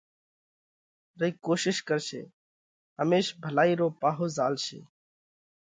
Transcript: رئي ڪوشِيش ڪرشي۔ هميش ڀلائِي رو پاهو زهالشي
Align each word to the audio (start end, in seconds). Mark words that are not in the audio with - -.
رئي 1.19 1.31
ڪوشِيش 1.45 1.77
ڪرشي۔ 1.87 2.21
هميش 2.99 3.25
ڀلائِي 3.43 3.73
رو 3.79 3.87
پاهو 4.01 4.25
زهالشي 4.35 4.79